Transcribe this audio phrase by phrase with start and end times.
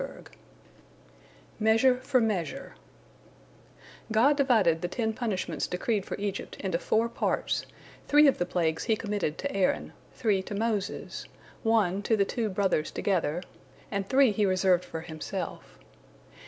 [1.59, 2.73] MEASURE FOR MEASURE
[4.11, 7.67] God divided the ten punishments decreed for Egypt into four parts,
[8.07, 11.27] three of the plagues He committed to Aaron, three to Moses,
[11.61, 13.43] one to the two brothers together,
[13.91, 15.77] and three He reserved for Himself.